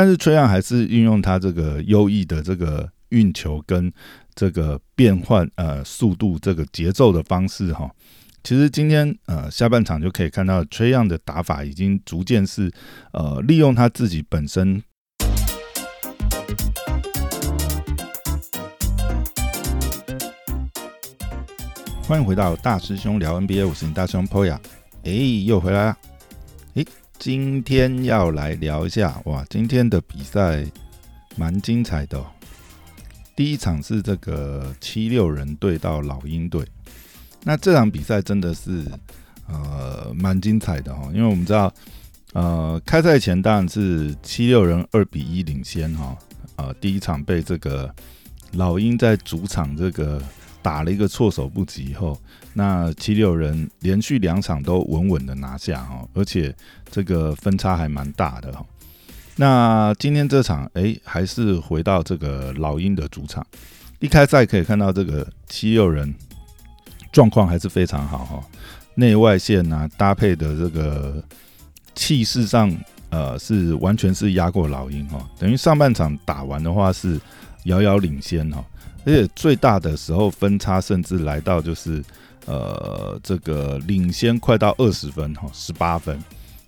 [0.00, 3.92] 但是崔杨还是运用他这个优异的这个运球跟
[4.32, 7.90] 这个变换呃速度这个节奏的方式哈。
[8.44, 12.70] 其实今天呃下半场就可以看到崔杨的打法已经逐渐是
[13.12, 14.80] 呃利用他自己本身。
[22.04, 24.60] 欢迎回到大师兄聊 NBA，我是大师兄 Poya，
[25.02, 25.10] 哎，
[25.44, 25.96] 又回来了，
[26.74, 26.84] 哎，
[27.18, 30.64] 今天要来聊一下，哇，今天的比赛
[31.34, 32.24] 蛮精彩的，
[33.34, 36.64] 第一场是这个七六人队到老鹰队，
[37.42, 38.84] 那这场比赛真的是
[39.48, 41.74] 呃蛮精彩的哈，因为我们知道，
[42.34, 46.16] 呃，开赛前当然是七六人二比一领先哈，
[46.54, 47.92] 呃，第一场被这个
[48.52, 50.22] 老鹰在主场这个。
[50.68, 52.14] 打了一个措手不及以后，
[52.52, 56.54] 那七六人连续两场都稳稳的拿下哈，而且
[56.90, 58.62] 这个分差还蛮大的哈。
[59.36, 63.46] 那今天这场哎，还是回到这个老鹰的主场，
[63.98, 66.14] 一开赛可以看到这个七六人
[67.10, 68.44] 状况还是非常好哈，
[68.94, 71.24] 内外线啊搭配的这个
[71.94, 72.70] 气势上
[73.08, 77.18] 呃是完全是压过老鹰哈，等于上半场打完的话是
[77.68, 78.64] 遥遥领先哈。
[79.06, 82.04] 而且最大的时候分差甚至来到就是
[82.44, 86.22] 呃这个领先快到二十分哈十八分，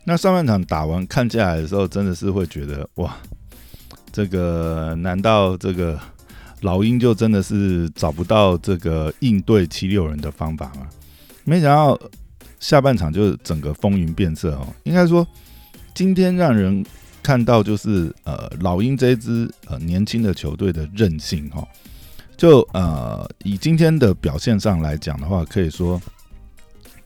[0.04, 3.14] 那上半场打完看下来的时候，真的是会觉得哇，
[4.10, 5.98] 这个难道这个
[6.62, 10.88] 老鹰就真的是找不到这个应对七六人的方法吗？
[11.44, 11.98] 没想到
[12.58, 15.26] 下半场就整个风云变色哦，应该说
[15.92, 16.82] 今天让人
[17.22, 21.66] 看到就是呃老鹰这支呃年轻的球队的韧性哈。
[22.36, 26.00] 就呃，以今天的表现上来讲的话，可以说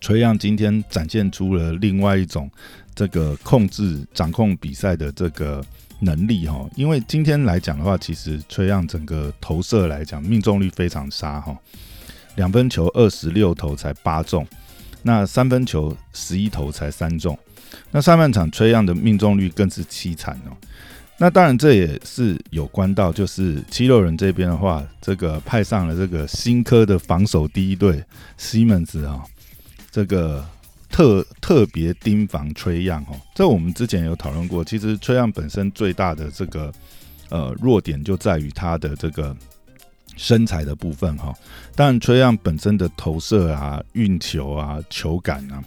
[0.01, 2.49] 崔杨今天展现出了另外一种
[2.95, 5.61] 这个控制、掌控比赛的这个
[5.99, 6.65] 能力哈。
[6.77, 11.59] 因为今天来讲的话，其实崔杨整个投射来讲命中率非常差哈，
[12.37, 14.47] 两分球二十六投才八中，
[15.03, 17.37] 那三分球十一投才三中，
[17.91, 20.57] 那上半场崔样的命中率更是凄惨哦。
[21.17, 28.03] 那当然，这也是有关到，就是七六人这边的话，这个派上了这个新科的防守第一队
[28.37, 29.23] 西门子啊，
[29.93, 30.45] 这个
[30.91, 33.15] 特特别盯防崔样哦。
[33.33, 36.73] 这我们之前有讨论过，其实崔样本身最大的这个
[37.29, 39.35] 呃弱点就在于他的这个
[40.17, 41.35] 身材的部分哈。
[41.75, 45.63] 但，崔样本身的投射啊、运球啊、球感啊。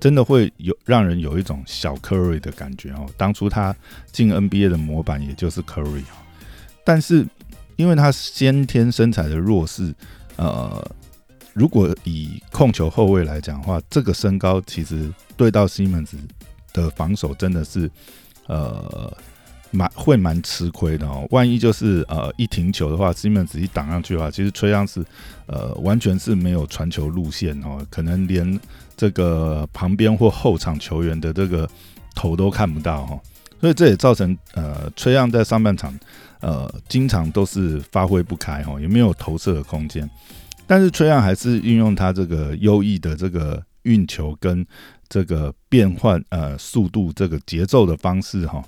[0.00, 3.04] 真的会有让人有一种小 Curry 的感觉哦。
[3.16, 3.74] 当初他
[4.12, 6.14] 进 NBA 的模板也就是 Curry 哦，
[6.84, 7.26] 但是
[7.74, 9.92] 因为他先天身材的弱势，
[10.36, 10.88] 呃，
[11.52, 16.16] 如果以控球后卫来讲的话，这个身高其实对到西门子
[16.72, 17.90] 的防守真的是
[18.46, 19.12] 呃
[19.70, 21.26] 蛮会蛮吃亏的哦。
[21.30, 25.04] 万一就是呃一停球的话，西门子一挡上去的话，其实崔样是
[25.46, 28.58] 呃完全是没有传球路线哦，可能连。
[28.98, 31.70] 这个旁边或后场球员的这个
[32.16, 33.16] 头都看不到哈，
[33.60, 35.96] 所以这也造成呃崔杨在上半场
[36.40, 40.10] 呃经常都是发挥不开哈，也没有投射的空间。
[40.66, 44.66] 但是崔杨还是运用他这个优异的这个运球跟
[45.08, 48.60] 这个变换呃速度这个节奏的方式哈。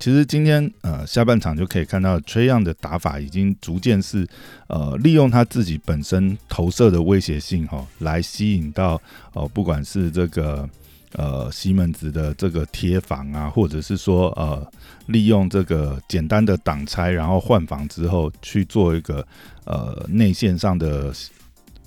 [0.00, 4.26] 其实今天呃下半场就可以看到崔样的打法已经逐渐是
[4.66, 9.00] 呃利用他自己本身投射的威胁性哈，来吸引到
[9.34, 10.66] 哦不管是这个
[11.12, 14.66] 呃西门子的这个贴防啊，或者是说呃
[15.06, 19.24] 利用这个简单的挡拆，然后换防之后去做一个
[19.64, 21.12] 呃内线上的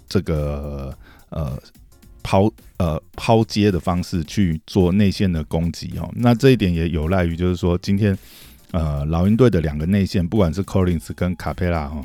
[0.07, 0.95] 这个
[1.29, 1.59] 呃。
[2.23, 8.17] 抛呃抛接的方式去做内线的攻击哦，那这一点也有赖于就是说今天
[8.71, 12.03] 呃老鹰队的两个内线，不管是 Collins 跟卡佩拉哈，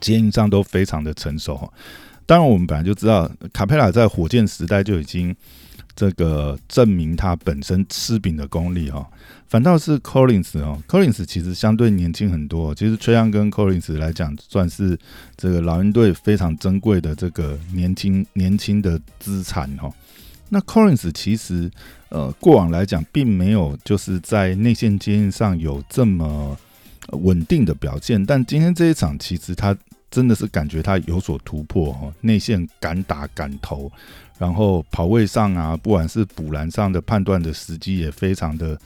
[0.00, 1.72] 接应上都非常的成熟。
[2.26, 5.36] 当然我们本来就知道卡佩拉在火箭时代就已经。
[5.98, 9.04] 这个证明他本身吃饼的功力哦，
[9.48, 12.72] 反倒是 Collins 哦，Collins 其实相对年轻很多。
[12.72, 14.96] 其实崔杨跟 Collins 来讲，算是
[15.36, 19.92] 这个老鹰队非常珍贵的这个年轻年轻的资产哦。
[20.50, 21.68] 那 Collins 其实
[22.10, 26.56] 呃过往来讲，并没有就是在内线接应上有这么
[27.08, 29.76] 稳定的表现，但今天这一场其实他。
[30.10, 33.90] 真的是感觉他有所突破哈，内线敢打敢投，
[34.38, 38.78] 然后跑位上啊，不管是补篮上的判断的时机也非常的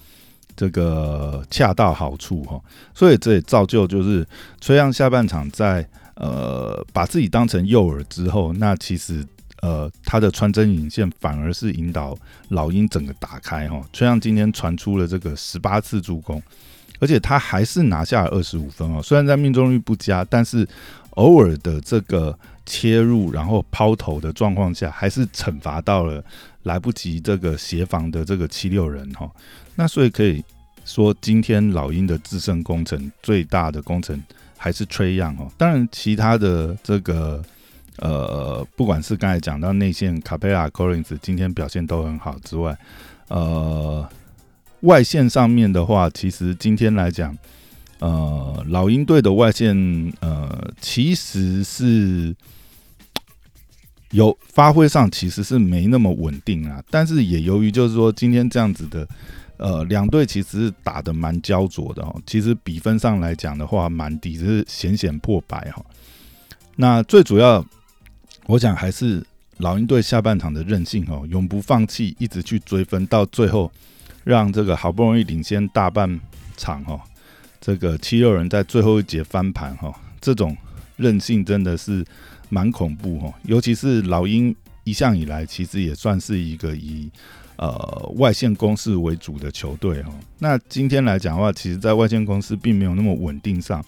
[0.57, 2.61] 这个恰到好处哈，
[2.95, 4.27] 所以这也造就就是
[4.61, 5.87] 崔杨下半场在
[6.17, 9.25] 呃把自己当成诱饵之后，那其实
[9.61, 16.43] 呃他的穿针引线反而是引导老鹰整个打开哈，崔杨今天传出了这个十八次助攻。
[17.01, 19.03] 而且他还是拿下了二十五分哦。
[19.03, 20.65] 虽然在命中率不佳，但是
[21.13, 26.25] 偶尔的这个切入然后抛投的状况下，还是惩罚到了
[26.65, 29.31] 来不及这个协防的这个七六人哈。
[29.75, 30.45] 那所以可以
[30.85, 34.23] 说，今天老鹰的自身工程最大的工程
[34.57, 35.51] 还是吹样哦。
[35.57, 37.43] 当然，其他的这个。
[37.99, 42.77] 呃，不管是刚才讲到内线卡佩拉、Collins 今天表现都很好之外，
[43.29, 44.09] 呃，
[44.81, 47.37] 外线上面的话，其实今天来讲，
[48.03, 49.77] 呃，老鹰队的外线
[50.21, 52.35] 呃，其实是
[54.11, 56.83] 有发挥上其实是没那么稳定啊。
[56.91, 59.09] 但是也由于就是说今天这样子的，
[59.57, 62.21] 呃，两队其实打的蛮焦灼的哦。
[62.27, 65.85] 其实比分上来讲的话，蛮低，只是险险破百哈。
[66.77, 67.65] 那最主要。
[68.47, 69.25] 我想还是
[69.59, 73.71] 老鹰队下半场的韧性哦，永不放弃，一直去追分，到最后
[74.25, 76.21] 让这个好不容易领先大半
[76.57, 77.01] 场哦，
[77.63, 80.55] 这个七六人在最后一节翻盘哈，这种
[80.97, 82.05] 韧性真的是
[82.51, 83.33] 蛮恐怖哈。
[83.45, 84.55] 尤其是老鹰
[84.85, 87.09] 一向以来其实也算是一个以
[87.57, 90.13] 呃外线攻势为主的球队哈。
[90.41, 93.83] 那今天来讲的话，其实在外线攻势并没有那么稳定上，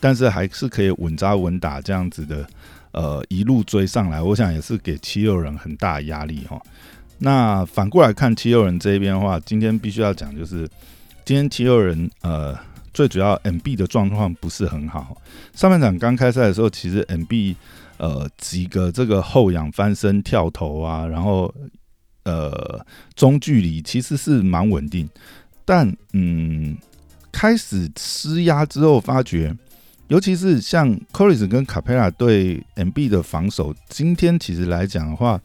[0.00, 2.46] 但是还是可以稳扎稳打这样子的。
[2.94, 6.60] 呃，一路追上来，我想也是给七六人很大压力哈。
[7.20, 10.68] 那反过来看七六人这边的话，今天必须要讲，就是
[11.24, 12.54] 今天七六人呃，
[12.92, 15.16] 最主要 M B 的状况不是很好。
[15.54, 17.56] 上半场刚开赛的时候，其实 M B
[17.98, 21.52] 呃几个这个后仰翻身跳投啊，然后
[22.24, 22.84] 呃
[23.14, 25.08] 中距离其实是蛮稳定，
[25.64, 26.76] 但嗯
[27.30, 29.56] 开始施压之后发觉。
[30.08, 35.40] 尤其是像 c o r i s 跟卡佩拉对 MB 的防守，今天其实来讲的话，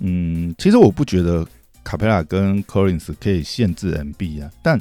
[0.00, 1.46] 嗯，其实我不觉得
[1.84, 4.80] 卡佩拉跟 Corins 可以限制 MB 啊，但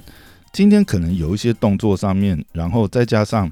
[0.52, 3.52] 今天可能有一些动作上面，然后再加上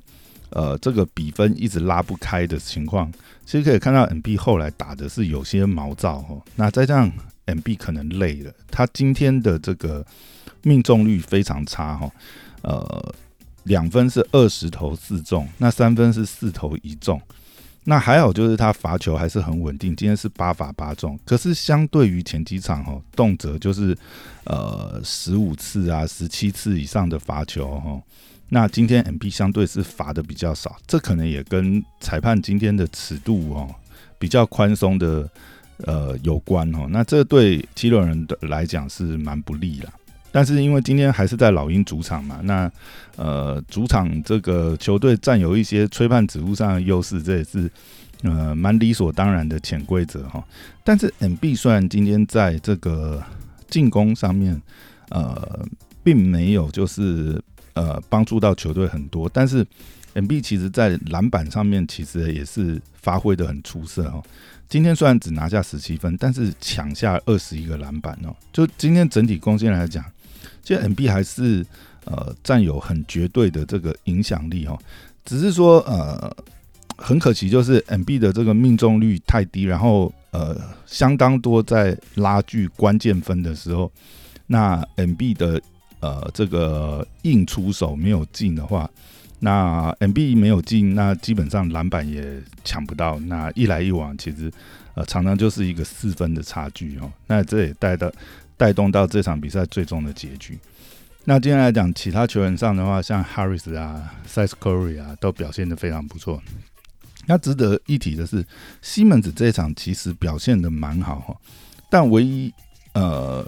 [0.50, 3.12] 呃这个比分一直拉不开的情况，
[3.46, 6.42] 其实可以看到 MB 后来打的是有些毛躁哦。
[6.56, 7.12] 那再加上
[7.46, 10.06] MB 可能累了，他今天的这个
[10.64, 12.12] 命中率非常差哈，
[12.62, 13.16] 呃。
[13.64, 17.22] 两分是二十投四中，那三分是四投一中，
[17.90, 21.18] 那还好就是他罚球还是很稳定，今天是八罚八中。
[21.24, 23.98] 可是相对于前几场哦，动辄就是
[24.44, 28.02] 呃十五次啊、十七次以上的罚球哈，
[28.50, 33.74] 那今天 M B 相对是罚的比较少，这可能也跟裁判今天的尺度哦
[34.20, 35.30] 比较宽松的
[35.86, 36.88] 呃有关哦。
[36.90, 39.94] 那这对七六人的来讲是蛮不利啦。
[40.38, 42.72] 但是因为今天还是在老鹰主场嘛，那
[43.16, 47.68] 呃主场这个球队占有一些吹判指数上的优势，这也是
[48.22, 50.46] 呃蛮理所当然的潜规则哈。
[50.84, 53.20] 但是 M B 虽然今天在这个
[53.68, 54.62] 进攻上面
[55.10, 55.66] 呃
[56.04, 57.42] 并没有就是
[57.74, 59.66] 呃帮助到球队很多，但是
[60.14, 64.24] M B 其实在篮板上面其实也是发挥的很出色哦。
[64.70, 68.36] 今天虽然只拿下十七分，但是抢下二十一个篮板哦。
[68.54, 70.06] 就今天整体贡献来讲。
[70.68, 71.66] 其实 M B 还是
[72.04, 74.78] 呃占有很绝对的这个影响力哦，
[75.24, 76.36] 只是说呃
[76.98, 83.90] 很可惜，就是 M B 的这个命中率太低，然后呃相当多在拉锯关键分的时候，
[84.48, 85.62] 那 M B 的
[86.02, 88.90] 呃这个硬出手没有进的话，
[89.40, 94.52] 那 M B 没有进，那基本上篮板也抢不到，那一来一往，其实
[94.96, 98.12] 呃常常就是一个四分的差距哦，那这也带到。
[98.58, 100.60] 带动到这场比赛最终的结局。
[101.26, 106.42] 那今天来讲，其他球员上的话，像 Harris 啊、s i z e Curry 啊，都表现的非常不错。
[107.26, 108.46] 那值得一提的是，
[108.82, 111.36] 西门子这一场其实表现的蛮好哈。
[111.90, 112.54] 但唯一
[112.94, 113.46] 呃，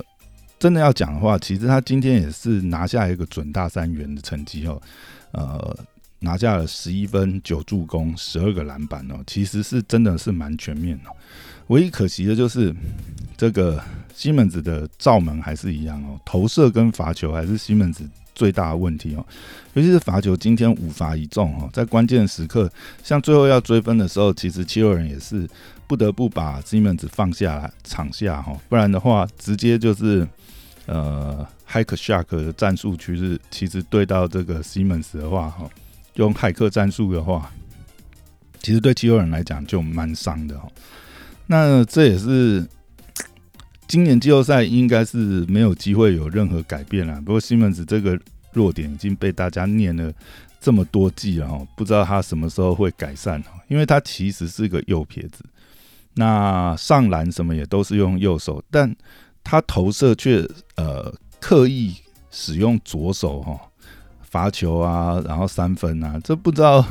[0.60, 4.82] 真的要讲的话，其实他今天也是拿下一个准大三元的成绩哦。
[5.32, 5.78] 呃，
[6.20, 11.16] 拿下了十一分、九助攻、十二个篮板哦，其实是真的是蛮全面哦。
[11.69, 12.75] 唯一可惜的就是
[13.38, 13.81] 这个
[14.13, 18.03] 西门子的罩门还是一样哦，投射跟罚球还是西门子
[18.35, 19.25] 最大的问题哦，
[19.73, 22.69] 尤其是罚球，今天五罚一中哦，在关键时刻，
[23.03, 25.47] 像最后要追分的时候，其实七六人也是
[25.88, 30.27] 不得不把西门子放下来场下哈，不然的话，直接就是
[30.85, 35.69] 呃骇客 shark 的战术趋势，其实对到这个西门子的话哈，
[36.15, 37.51] 用骇客战术的话，
[38.61, 40.67] 其实对七六人来讲就蛮伤的哈。
[41.51, 42.63] 那这也是
[43.89, 47.20] 今年季后赛应该是没有机会有任何改变了。
[47.22, 48.18] 不过西门子这个
[48.53, 50.13] 弱点已经被大家念了
[50.62, 53.46] 这么多季了哦，不知道他什么时候会改善哦。
[53.68, 55.44] 因为他其实是个右撇子，
[56.13, 58.96] 那上篮什么也都是用右手，但
[59.44, 61.96] 他投射却呃刻意
[62.29, 63.60] 使用左手哈，
[64.22, 66.86] 罚球啊，然后三分啊，这不知道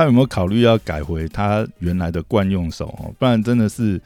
[0.00, 3.12] 他有没有考虑要改回他原来的惯用手哦？
[3.18, 4.00] 不然真的是，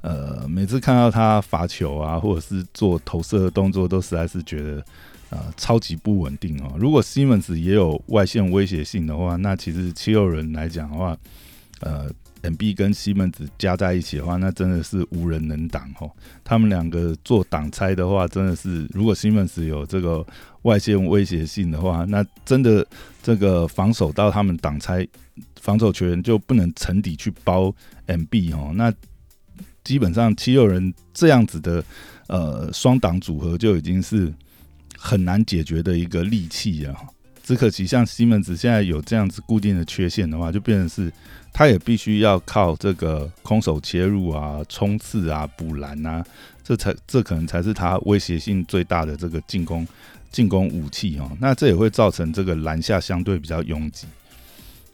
[0.00, 4.84] 呃，每次看到他罚球啊，或者是做投射的动作，都实在是觉得
[5.30, 6.74] 呃超级不稳定哦。
[6.78, 11.18] 如果西门子也有外线威胁性的话，那其实七六人来讲的话，
[11.80, 12.08] 呃。
[12.42, 16.10] M B 跟西门子加在一起的话，那真的是无人能挡哦。
[16.42, 20.26] 他们两个做挡拆的话，真的是如果西门子有这个
[20.62, 22.86] 外线威胁性的话，那真的
[23.22, 25.06] 这个防守到他们挡拆，
[25.60, 27.72] 防守球员就不能沉底去包
[28.06, 28.72] M B 哦。
[28.74, 28.92] 那
[29.84, 31.84] 基本上七六人这样子的
[32.26, 34.32] 呃双挡组合就已经是
[34.96, 36.96] 很难解决的一个利器了。
[37.42, 41.12] 只可惜像西门子现在有这样子固定的缺陷的话，就变成是。
[41.52, 46.24] 他也必须要靠这个空手切入啊、冲刺啊、补篮啊，
[46.62, 49.84] 这才这可能才是他威胁性最大的这个进攻
[50.30, 51.28] 进攻武器哦。
[51.40, 54.06] 那这也会造成这个篮下相对比较拥挤。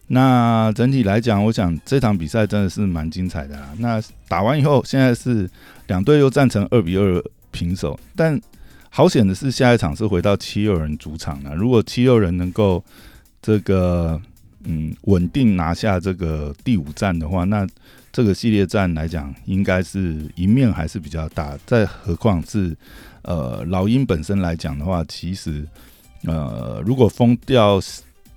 [0.08, 3.68] 那整体来讲，我想这场比赛真的是蛮精彩的啦。
[3.78, 5.48] 那打完以后，现在是
[5.86, 8.40] 两队又战成二比二平手，但
[8.90, 11.54] 好险的是下一场是回到七六人主场了。
[11.54, 12.84] 如果七六人能够
[13.40, 14.20] 这个。
[14.68, 17.64] 嗯，稳定拿下这个第五战的话，那
[18.10, 21.56] 这个系列战来讲，应该是赢面还是比较大。
[21.64, 22.76] 再何况是
[23.22, 25.64] 呃老鹰本身来讲的话，其实
[26.24, 27.80] 呃如果封掉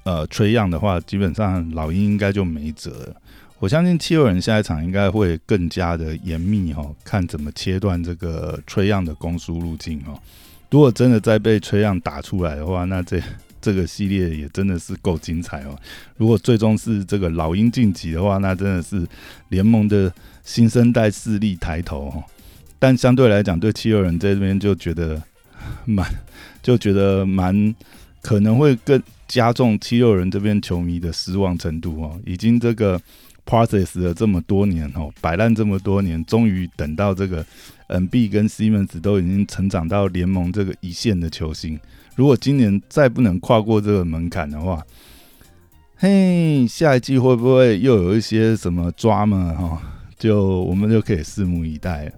[0.10, 3.16] 呃吹样的话，基本上老鹰应该就没辙了。
[3.60, 10.20] 我相信七六人下一场应该会更加的严密哈，看怎么切断这个吹样的攻输路径哦。
[10.72, 13.22] 如果真的再被吹样打出来的话，那这。
[13.62, 15.78] 这个系列也真的是够精彩哦！
[16.16, 19.06] 如果最终是这个老鹰晋级的话，那真的是
[19.50, 20.10] 联盟的
[20.46, 22.24] 新生代势力抬头哦。
[22.80, 25.22] 但相对来讲，对七六人这边就觉得
[25.84, 26.10] 蛮，
[26.64, 27.76] 就觉得蛮
[28.22, 32.20] 可能会更加重七六人这边球迷的失望程度哦。
[32.26, 33.00] 已经这个
[33.46, 37.46] process 了这么多年哦，摆烂这么多年，终于等到这个
[37.88, 41.80] N B 跟 Simmons 都已经成长到联盟这个一线的球星。
[42.16, 44.84] 如果今年再不能跨过这个门槛的话，
[45.96, 49.54] 嘿，下一季会不会又有一些什么抓嘛？
[49.54, 49.82] 哈，
[50.18, 52.12] 就我们就可以拭目以待。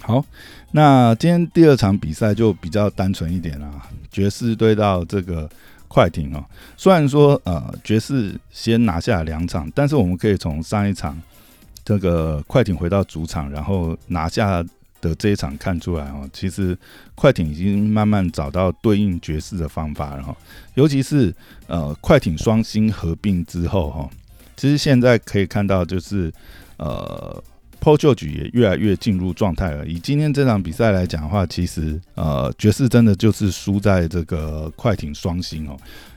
[0.00, 0.24] 好，
[0.72, 3.70] 那今天第二场比赛就比较单纯一点啦，
[4.10, 5.48] 爵士对到这个
[5.90, 6.42] 快艇哦。
[6.76, 11.20] 虽然说呃，爵士先拿下两场，但是我们可以从上一场
[11.84, 14.64] 这个快艇回到主场，然后拿下。
[15.02, 16.76] 的这一场看出来哦，其实
[17.14, 20.36] 快艇已经慢慢找到对应爵士的方法了哈。
[20.74, 21.34] 尤其是
[21.68, 24.10] 呃快艇双星合并之后哈，
[24.58, 26.30] 其实现在可以看到就是
[26.76, 27.42] 呃
[27.80, 29.86] p o j o 局也越来越进入状态了。
[29.86, 35.76] 以今天这场比赛来讲的话，其实呃爵士真的就是输在这个快艇双星哦，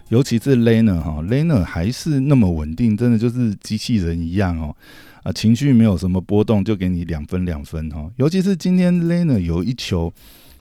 [0.09, 4.75] 尤其是 Laner 哈，Laner 还是那么稳定，真的就是机器人一样哦。
[5.23, 8.11] 啊，情绪没有什么波动，就给你两分两分哈。
[8.17, 10.11] 尤其是今天 Lena 有一球，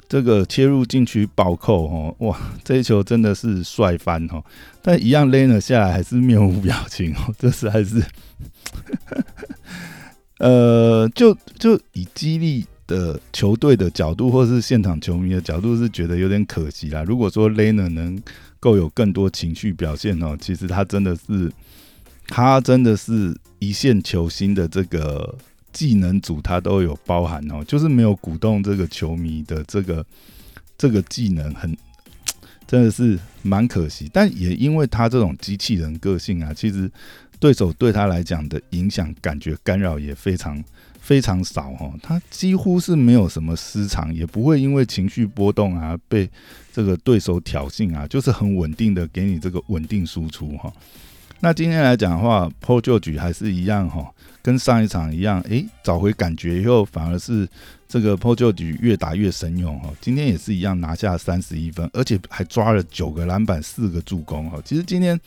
[0.09, 4.41] 这个切入禁区暴扣哈，哇，这一球真的是帅翻哈。
[4.81, 8.01] 但一样 Lena 下来还是面无表情哦，这是还是，
[10.43, 17.03] 呃，就就以激励的球队的角度，或是现场球迷的角度，是觉得有点可惜啦。
[17.05, 18.21] 如果说 Lena 能
[18.61, 21.51] 够有更多情绪表现哦，其实他真的是。
[22.29, 25.37] 他真的是一线球星的这个
[25.71, 30.07] 技能组，他都有包含哦，就是没有鼓动这个球迷的这个
[30.79, 31.77] 这个技能，很
[32.67, 34.09] 真的是蛮可惜。
[34.11, 36.91] 但也因为他这种机器人个性啊，其实
[37.43, 40.63] 对手对他来讲的影响、感觉干扰也非常
[41.01, 41.93] 非常少哈。
[42.01, 46.31] 他几乎是没有什么失常，也不会因为情绪波动啊被
[46.73, 50.73] 这个对手挑衅啊，就是很稳定的给你这个稳定输出哈。
[51.41, 54.09] 那今天来讲的话，PO 旧局还是一样哈，
[54.41, 57.49] 跟上一场一样，诶，找回感觉以后，反而是
[57.89, 59.91] 这个 PO 旧局越打越神勇哈。
[60.01, 64.63] 今天也是一样拿下三十一分，而且还抓了九个篮板、四个助攻哈。
[64.65, 65.21] 其实今天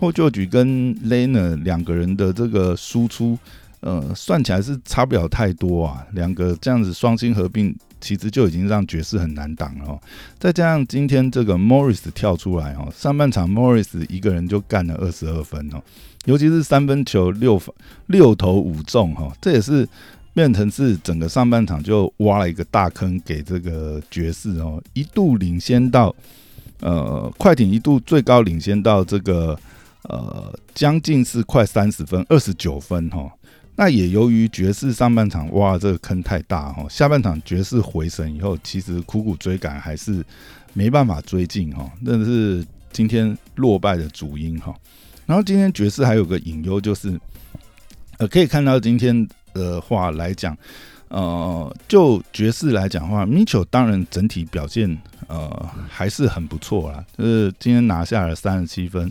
[0.00, 3.38] PO 旧局跟 Lena 两个人的这个输出，
[3.80, 6.06] 呃，算起来是差不了太多啊。
[6.12, 7.76] 两个这样子双星合并。
[8.02, 10.00] 其实就已经让爵士很难挡了，
[10.38, 15.82] 再加上今天这个 Morris 跳出来哦，上半场 Morris 一个人就干了二十二分哦，
[16.24, 17.60] 尤其是三分球六
[18.06, 19.86] 六投五中哈，这也是
[20.32, 26.14] 变成是整个上半场就挖了一个大坑给这个爵士哦，一度领先到
[26.80, 29.54] 呃快艇一度最高领先到这个
[30.10, 33.30] 呃将近是快三十分二十九分哈。
[33.76, 40.22] 那也由于爵士上半场哇，这个坑太大哈，下半场爵士回神以后，其实苦苦追赶还是
[40.74, 41.90] 没办法追进哈。
[42.04, 44.74] 但是今天落败的主因哈。
[45.24, 47.18] 然后今天爵士还有个隐忧就是，
[48.18, 50.54] 呃，可以看到今天的话来讲，
[51.08, 59.10] 呃，就爵士来讲的话，Mitchell 当然整体表现呃还是很不错啦，就是今天拿下了三十七分，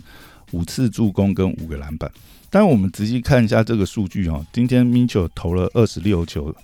[0.52, 2.10] 五次助攻跟五个篮板。
[2.48, 6.54] 但我们仔细看一下这个数据哦，今天 Mitchell 投了二十六球，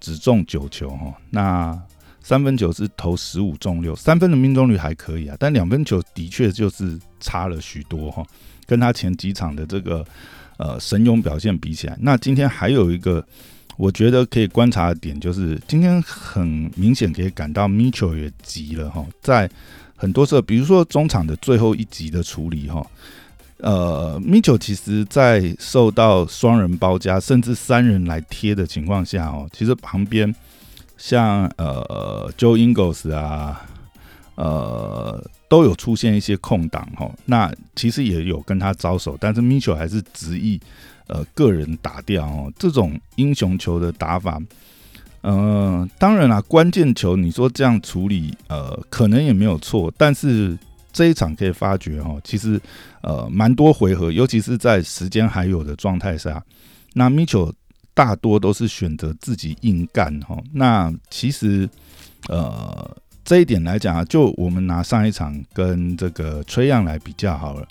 [0.00, 1.80] 只中九球哈，那
[2.22, 8.24] 三分球是投十五中六，三分的命中率还可以啊，但两分球的确就是差了许多哈。
[8.64, 10.06] 跟他前几场的这个
[10.56, 13.22] 呃神勇表现比起来，那今天还有一个
[13.76, 19.50] 我觉得可以观察的点，就是今天很明显可以感到 Mitchell 也急了哈，在
[19.96, 22.86] 很多时候，比如说中场的最后一集的处理哈，
[23.62, 30.32] 呃，Mitchell 其实在受到双人包夹甚至三人来贴的情况下哦，其实旁边
[30.98, 33.64] 像呃 Joe Ingles 啊，
[34.34, 35.24] 呃。
[35.52, 40.58] 都有出现一些空档哈，那其实也有跟他招手，但是 Mitchell 还是执意
[41.08, 42.50] 呃个人打掉哦。
[42.58, 44.40] 这种英雄球的打法，
[45.20, 50.56] 呃，当然啦，关键球你说这样处理呃可能也没有错，但是
[50.92, 52.60] 这一场可以发觉哈，其实
[53.00, 56.44] 呃蛮多回合，尤其是在时间还有的状态下，
[56.92, 57.52] 那 Mitchell
[57.94, 60.36] 大多都是选择自己硬干哈。
[60.52, 61.68] 那其实
[62.28, 62.96] 呃。
[63.24, 67.64] 这一点来讲啊，就我们拿上一场跟这个崔样来比较好了。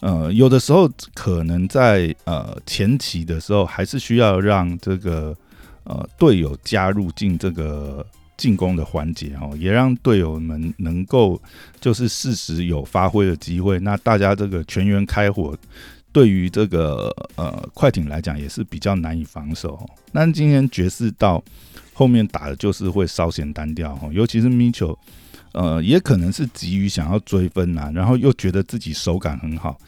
[0.00, 5.32] 呃，有的时候可能在呃前期的时候，还是需要让这个
[5.84, 8.04] 呃队友加入进这个
[8.40, 11.38] 进攻的环节哦，也让队友们能够
[11.80, 13.78] 就是适时有发挥的机会。
[13.80, 15.54] 那大家这个全员开火，
[16.10, 19.78] 对于这个呃快艇来讲也是比较难以防守。
[20.12, 21.44] 那今天爵士到。
[21.92, 24.96] 后面打的就是会稍显单调哦，尤其是 Mitchell，
[25.52, 29.78] 呃，也可能是急于想要追分呐，然后又觉得自己手感很好，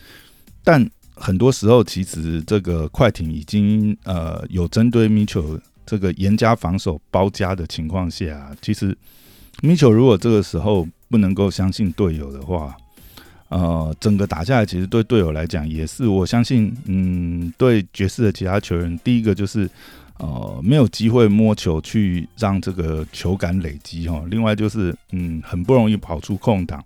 [0.63, 8.97] 但很多时候其实这个快艇已经呃有针对 Mitchell 这个严加防守包夹的情况下，其实
[9.61, 12.77] Mitchell 如果这个时候不能够相信队友的话，
[13.49, 19.69] 呃，整个打下来其实对队友来讲也是，我相信，嗯，对爵士的其他球员，第一个就是。
[20.19, 24.23] 呃，没有机会摸球去让这个球感累积哈。
[24.31, 26.85] 另外就是，嗯，很不容易跑出空档。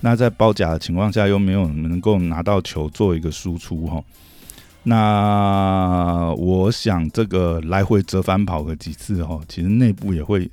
[0.00, 4.04] 那在包夹的情况下，又没有能够拿到球做一个输出哈。
[4.88, 10.50] 那我想这个来回折返跑个几次哦，其实内部也会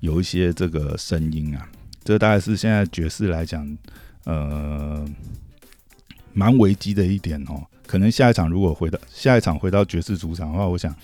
[0.00, 1.68] 有一些这个声音啊。
[2.04, 3.78] 这大概是现在爵士来讲，
[4.24, 5.06] 呃，
[6.32, 7.64] 蛮危机的一点哦。
[7.86, 10.94] 可能下一场如果回到下一场回到爵士主场的话，我想。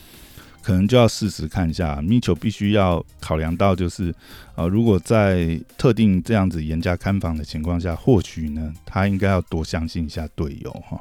[0.64, 4.14] 可能就要试试看一下，米球必须要考量到，就是
[4.54, 11.00] 呃，如果在特定这样子严加看防的情况下，或许呢，他应该要多相信一下队友哈。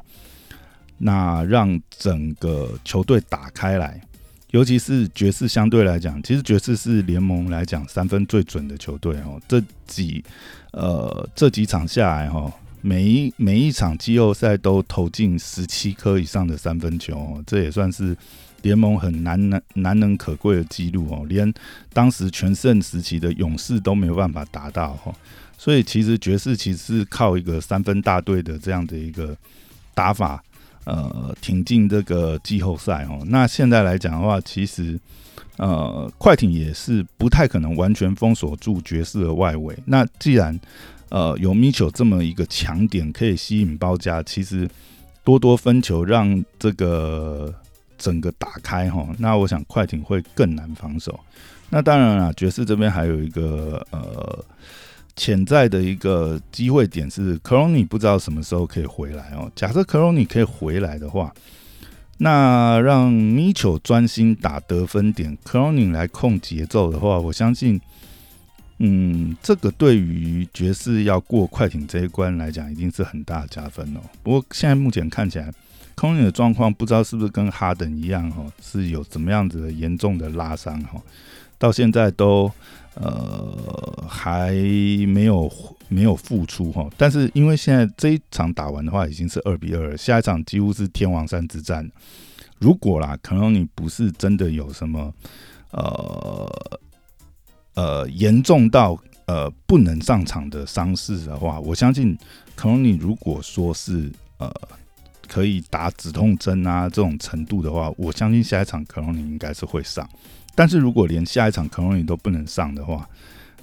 [0.98, 4.00] 那让整个球队打开来，
[4.50, 9.40] 尤其是爵士相对来讲，其实爵士是联盟来讲三分最准的球队哦。
[9.48, 10.24] 这几
[10.72, 18.16] 呃这几场下来哈，每一每一场季后赛都投进十七颗以上的三分球，哦这也算是。
[18.62, 21.52] 联盟很难难难能可贵的记录哦，连
[21.92, 25.12] 当时全盛时期的勇士都没有办法达到哈，
[25.58, 29.36] 所以其实爵士其实是靠一个三分大队的这样的一个
[29.94, 30.40] 打法，
[30.84, 33.22] 呃，挺进这个季后赛哦。
[33.26, 34.98] 那现在来讲的话，其实
[35.56, 39.76] 呃，快艇也是不太可能完全封锁住爵士的外围。
[39.84, 40.58] 那既然
[41.08, 44.68] 呃有米球这么一个强点可以吸引包夹，其实
[45.24, 47.54] 多多分球让这个。
[47.98, 51.20] 整个打开哈，那我想快艇会更难防守。
[51.70, 54.44] 那当然了，爵士这边还有一个呃
[55.16, 59.50] 潜在的一个机会点是，克隆尼不知道什么时候可以回来哦。
[59.54, 61.32] 假设克隆尼可以回来的话，
[62.18, 67.80] 那让米球专心打得分点，克隆尼来控节奏的话，我相信，
[68.78, 74.00] 嗯，这个对于爵士要过快艇这一关来讲，一定是很大的加分哦。
[74.22, 75.52] 不过现在目前看起来。
[75.94, 81.00] 空运的状况不知道是不是跟哈登一样哦，是有怎么样子的严重的拉伤哦，
[81.58, 82.50] 到现在都
[82.94, 85.52] 呃还没有
[85.88, 86.88] 没有复出哈。
[86.96, 91.90] 但是因为现在这一场打完的话已经是二比二，下一场几乎是天王山之战。
[92.58, 95.12] 如果啦，可能你不是真的有什么
[95.70, 96.70] 呃
[97.74, 102.16] 呃严重到呃不能上场的伤势的话，我相信
[102.54, 104.52] 可能你如果说是呃。
[105.32, 110.06] 可以打止痛针啊，这种程度的话，我相信下一场克隆尼应该是会上。
[110.54, 113.08] 但是如果连下一场克隆尼都不能上的话，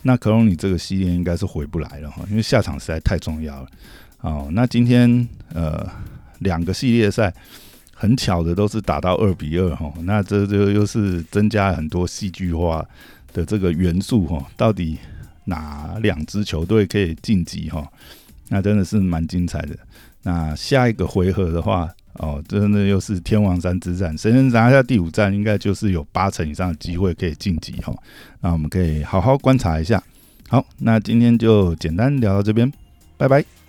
[0.01, 3.69] 那克隆尼这个系列应该是回不来了哈，因为下场实在太重要了。
[4.21, 5.88] 哦，那今天呃
[6.39, 7.32] 两个系列赛
[7.93, 12.84] 很巧的都是打到二比二哈，那这就又是增加了很多戏剧化
[13.32, 14.97] 的这个元素哈，到底
[15.45, 17.88] 哪两支球队可以晋级哈？
[18.47, 19.77] 那真的是蛮精彩的。
[20.23, 27.97] 那下一个回合的话，哦，真的又是天王山之战，谁能拿下第五战，应该就是有八成以上的机会可以晋级哦。
[28.41, 30.01] 那我们可以好好观察一下。
[30.47, 32.71] 好，那今天就简单聊到这边，
[33.17, 33.49] 拜拜。